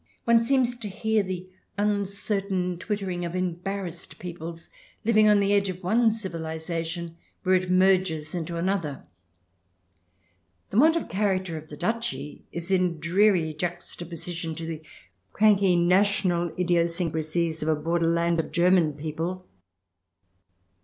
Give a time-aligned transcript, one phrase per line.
[0.23, 1.47] One seems to hear the
[1.77, 4.71] uncertain twittering of embarrassed peoples,
[5.05, 9.05] living on the edge of one civilization where it merges into another.
[10.71, 14.81] The want of character of the duchy is in dreary juxtaposition to the
[15.33, 19.47] cranky national idiosyncrasies of a borderland of German people.